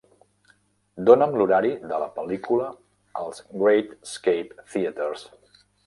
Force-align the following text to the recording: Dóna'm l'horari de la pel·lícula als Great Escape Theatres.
Dóna'm 1.09 1.35
l'horari 1.41 1.75
de 1.93 2.01
la 2.05 2.09
pel·lícula 2.17 2.73
als 3.23 3.45
Great 3.63 3.97
Escape 4.03 4.69
Theatres. 4.75 5.33